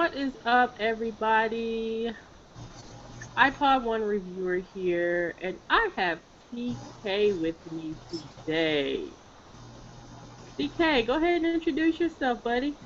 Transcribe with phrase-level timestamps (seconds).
[0.00, 2.10] What is up, everybody?
[3.36, 6.20] iPod One reviewer here, and I have
[6.50, 9.08] TK with me today.
[10.58, 12.78] TK, go ahead and introduce yourself, buddy.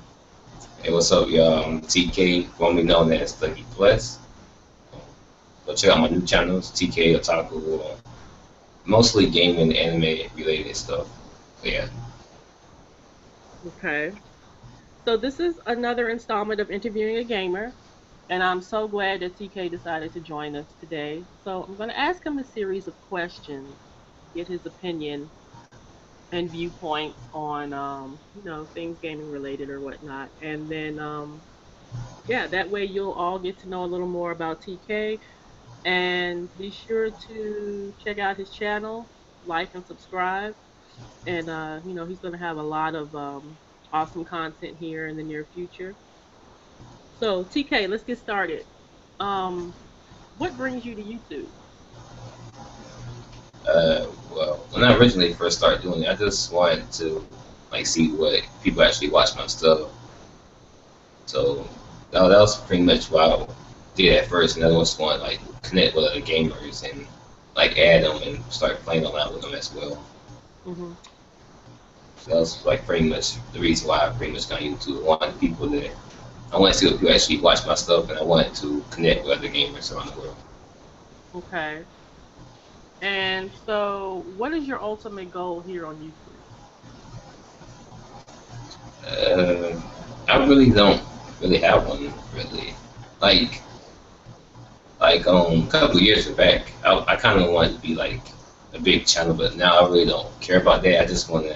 [0.83, 1.63] Hey, what's up, y'all?
[1.63, 4.19] I'm TK, formerly known as Thuggy Plus.
[5.65, 7.95] Go check out my new channels, TK Otaku, uh,
[8.83, 11.07] mostly gaming, anime related stuff.
[11.61, 11.87] So, yeah.
[13.65, 14.11] Okay.
[15.05, 17.75] So this is another installment of interviewing a gamer,
[18.29, 21.27] and I'm so glad that TK decided to join us today.
[21.43, 23.79] So I'm going to ask him a series of questions,
[24.35, 25.31] get his opinion
[26.31, 31.43] and viewpoints on, um, you know, things gaming related or whatnot, and then, um,
[32.27, 35.19] yeah, that way you'll all get to know a little more about TK.
[35.85, 39.11] And be sure to check out his channel,
[39.45, 40.55] like and subscribe.
[41.27, 43.59] And uh, you know he's going to have a lot of um,
[43.95, 45.95] awesome content here in the near future.
[47.13, 48.65] So TK, let's get started.
[49.21, 49.73] Um,
[50.37, 51.47] what brings you to YouTube?
[53.65, 57.25] Uh, well, when I originally first started doing it, I just wanted to
[57.71, 59.89] like see what people actually watch my stuff.
[61.25, 61.67] So
[62.11, 63.47] that, that was pretty much why I
[63.95, 67.07] did at first, and I just want like connect with other gamers and
[67.55, 70.03] like add them and start playing online with them as well.
[70.65, 70.91] hmm
[72.25, 75.03] So that was like pretty much the reason why I pretty much got into YouTube.
[75.03, 75.91] I wanted people that
[76.51, 79.25] I wanted to see if people actually watch my stuff, and I wanted to connect
[79.25, 80.35] with other gamers around the world.
[81.35, 81.83] Okay.
[83.03, 86.31] And so, what is your ultimate goal here on YouTube?
[89.07, 89.79] Uh,
[90.27, 91.03] I really don't
[91.39, 92.73] really have one really.
[93.21, 93.61] Like,
[94.99, 98.21] like um, a couple of years back, I, I kind of wanted to be like
[98.73, 101.03] a big channel, but now I really don't care about that.
[101.03, 101.55] I just want to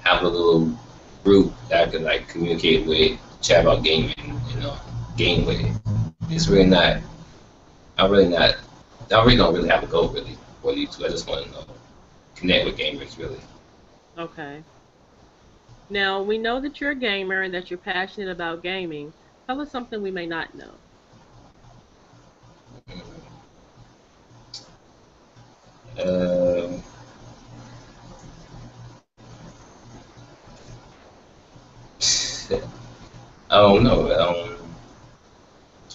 [0.00, 0.72] have a little
[1.24, 4.14] group that I can like communicate with, chat about gaming,
[4.48, 4.76] you know,
[5.16, 5.60] game with.
[6.30, 6.98] It's really not.
[7.98, 8.56] I'm really not.
[9.10, 11.04] I really don't really have a goal really for YouTube.
[11.04, 11.64] I just want to know,
[12.34, 13.38] connect with gamers really.
[14.16, 14.62] Okay.
[15.88, 19.12] Now, we know that you're a gamer and that you're passionate about gaming.
[19.48, 20.74] Tell us something we may not know.
[25.98, 26.82] Um,
[33.49, 34.10] I don't know.
[34.12, 34.58] Um,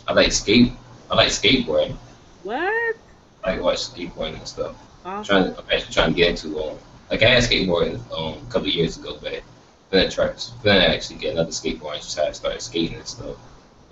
[0.08, 0.72] I like skate.
[1.10, 1.96] I like skateboarding.
[2.44, 2.98] What?
[3.44, 4.76] I like watch skateboarding and stuff.
[5.16, 5.24] I'm Awesome.
[5.24, 5.56] trying.
[5.58, 6.78] I'm actually trying to get into um,
[7.10, 9.42] like I had skateboarding um a couple of years ago, but
[9.90, 10.36] then I tried.
[10.64, 13.38] Then I actually get another skateboard and try to start skating and stuff.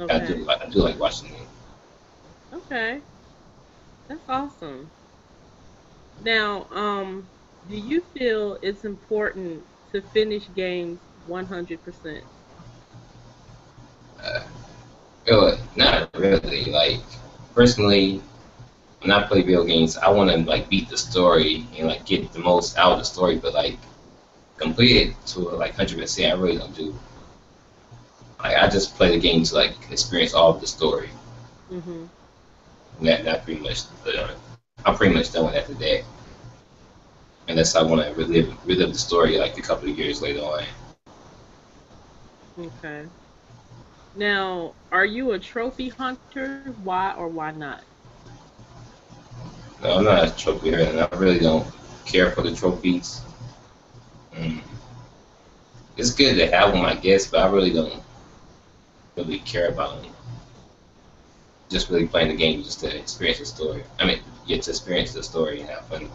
[0.09, 0.35] I do.
[0.35, 0.43] Okay.
[0.45, 1.47] like I do like watching it.
[2.53, 3.03] Okay.
[4.07, 4.91] That's awesome.
[6.17, 7.29] Now, um,
[7.65, 12.25] do you feel it's important to finish games 100%?
[14.23, 14.41] Uh,
[15.27, 16.65] really, not really.
[16.65, 16.99] Like
[17.55, 18.21] personally,
[19.01, 22.31] when I play video games, I want to like beat the story and like get
[22.31, 23.77] the most out of the story, but like
[24.57, 26.33] complete it to like hundred percent.
[26.33, 26.95] I really don't do.
[28.43, 31.09] Like I just play the game to like experience all of the story.
[32.99, 33.81] And that that pretty much.
[34.07, 34.29] Uh,
[34.85, 36.03] I'm pretty much done with after that.
[37.47, 40.63] Unless I want to relive relive the story like a couple of years later on.
[42.59, 43.05] Okay.
[44.15, 46.75] Now, are you a trophy hunter?
[46.83, 47.83] Why or why not?
[49.81, 51.67] No, I'm not a trophy hunter, and I really don't
[52.05, 53.21] care for the trophies.
[54.35, 54.61] Mm.
[55.97, 58.01] It's good to have them, I guess, but I really don't
[59.17, 60.11] really care about them.
[61.69, 63.83] Just really playing the game just to experience the story.
[63.99, 66.09] I mean, get to experience the story and have fun.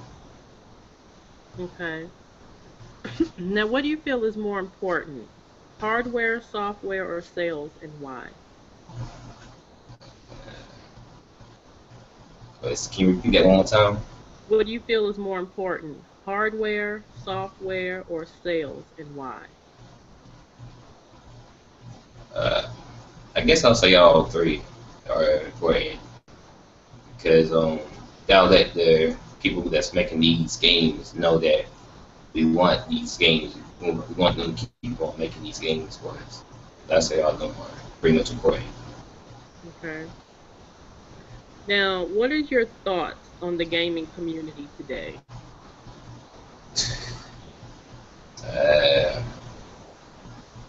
[1.58, 2.06] Okay.
[3.38, 5.28] now, what do you feel is more important?
[5.80, 8.30] Hardware, software, or sales, and why?
[12.62, 13.98] Can you repeat that one more time?
[14.48, 16.04] What do you feel is more important?
[16.24, 19.46] Hardware, software, or sales, and why?
[22.34, 22.68] Uh,
[23.36, 24.62] I guess I'll say all three
[25.08, 26.00] are important
[27.16, 27.78] because um,
[28.26, 31.66] that'll let the people that's making these games know that
[32.38, 33.56] we want these games.
[33.80, 36.44] We want them to keep on making these games for us.
[36.86, 37.70] That's say all of them are
[38.00, 38.64] pretty much important.
[39.66, 40.12] Okay.
[41.66, 45.20] Now, what is your thoughts on the gaming community today?
[48.46, 49.22] Uh,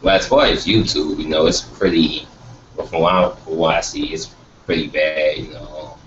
[0.01, 2.27] well, as far as YouTube, you know, it's pretty.
[2.75, 4.33] Well, from what I, from what I see, it's
[4.65, 5.37] pretty bad.
[5.37, 5.97] You know,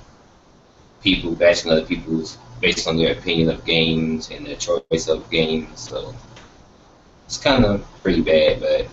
[1.02, 5.80] people bashing other people's based on their opinion of games and their choice of games.
[5.80, 6.14] So
[7.26, 8.60] it's kind of pretty bad.
[8.60, 8.86] But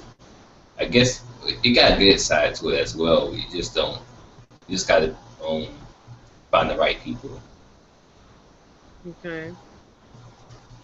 [0.79, 3.33] I guess it got a good side to it as well.
[3.33, 4.01] You just don't.
[4.67, 5.15] You just gotta
[5.47, 5.67] um,
[6.51, 7.39] find the right people.
[9.07, 9.53] Okay.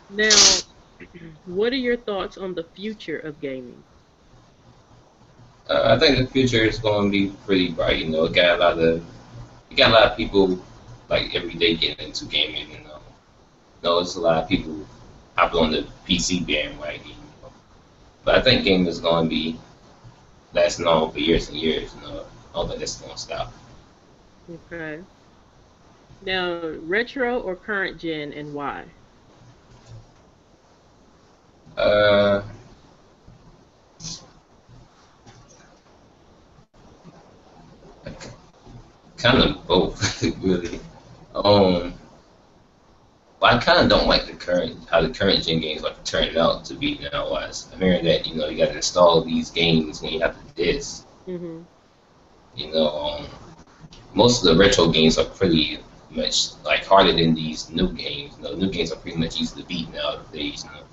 [0.10, 0.30] Now,
[1.46, 3.84] what are your thoughts on the future of gaming?
[5.70, 7.98] Uh, I think the future is going to be pretty bright.
[7.98, 9.04] You know, it got a lot of,
[9.72, 10.60] it got a lot of people
[11.10, 12.70] like every day getting into gaming.
[12.72, 13.00] You know,
[13.82, 14.76] you know, it's a lot of people
[15.36, 17.08] hopping on the PC bandwagon.
[17.08, 17.52] You know?
[18.24, 19.58] But I think gaming is going to be
[20.54, 21.94] lasting on for years and years.
[21.96, 23.54] You know, I don't think that's going to stop.
[24.50, 25.06] Okay.
[26.22, 28.96] Now, retro or current gen, and why?
[31.78, 32.42] Uh,
[39.18, 40.80] kind of both, really.
[41.46, 41.94] Um,
[43.40, 46.66] I kind of don't like the current how the current gen games are turning out
[46.66, 47.30] to be now.
[47.30, 50.36] Wise, I'm hearing that you know you got to install these games when you have
[50.56, 51.06] the disc.
[51.28, 51.62] Mm-hmm.
[52.56, 53.28] You know, um,
[54.16, 55.78] most of the retro games are pretty
[56.10, 58.34] much like harder than these new games.
[58.38, 60.64] You know, new games are pretty much easy to beat nowadays.
[60.64, 60.84] You know?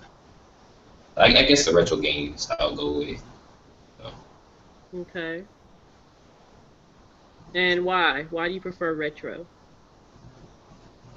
[1.17, 3.23] I, I guess the retro games I'll go with.
[4.95, 5.45] Okay.
[7.55, 8.27] And why?
[8.29, 9.47] Why do you prefer retro?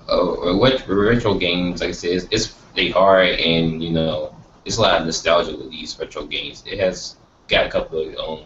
[0.08, 1.82] Oh, what retro games?
[1.82, 4.36] Like I said, it's, it's they hard and you know
[4.66, 6.64] it's a lot of nostalgia with these retro games.
[6.68, 7.16] It has
[7.48, 8.46] got a couple of um,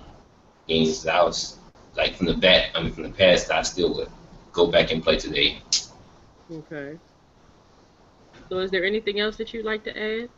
[0.67, 1.57] games that I was
[1.95, 2.71] like from the back.
[2.75, 4.09] I mean, from the past, that I still would
[4.53, 5.61] go back and play today.
[6.51, 6.97] Okay.
[8.49, 10.29] So, is there anything else that you'd like to add?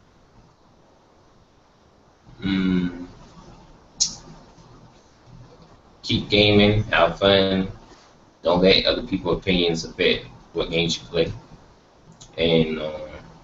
[2.41, 3.05] Mm.
[6.03, 7.71] Keep gaming, have fun.
[8.43, 11.31] Don't let other people's opinions affect what games you play.
[12.37, 12.99] And uh,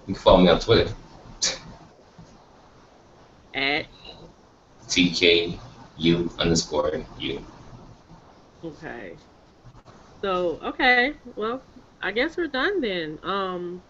[0.06, 0.92] you can follow me on Twitter.
[3.54, 3.86] At
[4.88, 7.44] TKU underscore U.
[8.64, 9.18] Okay.
[10.22, 11.14] So, okay.
[11.36, 11.62] Well,
[12.00, 13.18] I guess we're done then.
[13.22, 13.82] Um,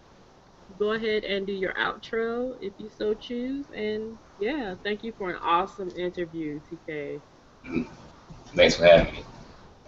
[0.77, 3.69] go ahead and do your outro if you so choose.
[3.75, 7.21] And yeah, thank you for an awesome interview, TK.
[8.55, 9.23] Thanks for having me.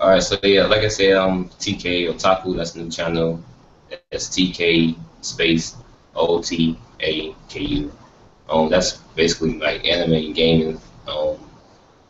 [0.02, 3.44] All right, so yeah, like I said, um, TK Otaku, that's new channel.
[3.90, 5.78] That's TK space
[6.16, 7.92] O T A K U.
[8.50, 10.82] Um, that's basically like anime and gaming.
[11.08, 11.38] Um,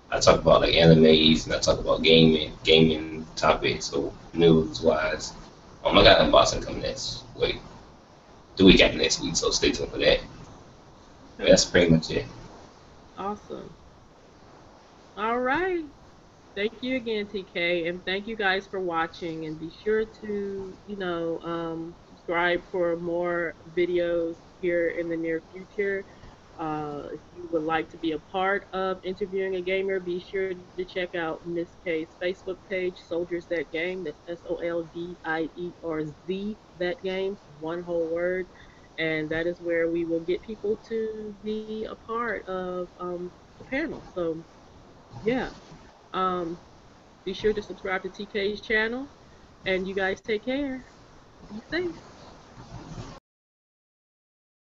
[0.10, 5.34] I talk about like animes and I talk about gaming, gaming topics, so news wise.
[5.84, 7.58] Um, I got unboxing coming next week,
[8.58, 10.22] the week after next week, so stay tuned for that.
[11.46, 12.26] That's pretty much it.
[13.18, 13.78] Awesome.
[15.18, 15.86] All right.
[16.56, 19.46] Thank you again, TK, and thank you guys for watching.
[19.46, 25.42] And be sure to, you know, um, subscribe for more videos here in the near
[25.52, 26.06] future.
[26.60, 30.54] Uh, if you would like to be a part of interviewing a gamer, be sure
[30.54, 34.04] to check out Miss K's Facebook page, Soldierz That Game.
[34.04, 38.48] That's S O L D I E R Z That Game, one whole word.
[38.98, 43.64] And that is where we will get people to be a part of um, the
[43.66, 44.04] panel.
[44.14, 44.44] So,
[45.24, 45.50] yeah.
[46.14, 46.60] Um,
[47.26, 49.08] be sure to subscribe to TK's channel.
[49.66, 50.86] And you guys take care.
[51.50, 52.11] Be safe.